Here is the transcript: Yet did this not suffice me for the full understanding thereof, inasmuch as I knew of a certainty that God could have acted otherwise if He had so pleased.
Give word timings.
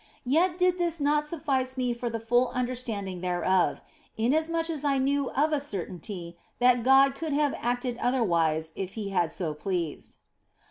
Yet 0.25 0.57
did 0.57 0.79
this 0.79 0.99
not 0.99 1.27
suffice 1.27 1.77
me 1.77 1.93
for 1.93 2.09
the 2.09 2.19
full 2.19 2.47
understanding 2.55 3.21
thereof, 3.21 3.83
inasmuch 4.17 4.67
as 4.67 4.83
I 4.83 4.97
knew 4.97 5.29
of 5.37 5.53
a 5.53 5.59
certainty 5.59 6.37
that 6.57 6.81
God 6.81 7.13
could 7.13 7.33
have 7.33 7.53
acted 7.59 7.97
otherwise 7.99 8.71
if 8.75 8.93
He 8.93 9.09
had 9.09 9.31
so 9.31 9.53
pleased. 9.53 10.17